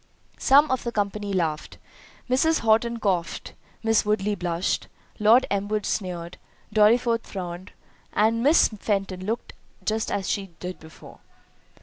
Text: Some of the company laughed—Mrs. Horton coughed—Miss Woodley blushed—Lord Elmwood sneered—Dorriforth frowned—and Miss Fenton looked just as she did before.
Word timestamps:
Some 0.39 0.71
of 0.71 0.83
the 0.83 0.91
company 0.91 1.31
laughed—Mrs. 1.31 2.61
Horton 2.61 2.99
coughed—Miss 2.99 4.03
Woodley 4.03 4.33
blushed—Lord 4.33 5.45
Elmwood 5.51 5.85
sneered—Dorriforth 5.85 7.27
frowned—and 7.27 8.41
Miss 8.41 8.69
Fenton 8.69 9.23
looked 9.27 9.53
just 9.85 10.11
as 10.11 10.27
she 10.27 10.55
did 10.59 10.79
before. 10.79 11.19